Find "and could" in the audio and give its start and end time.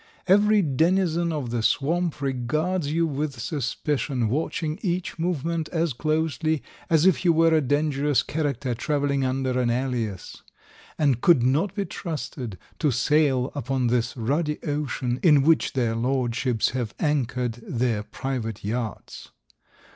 10.97-11.43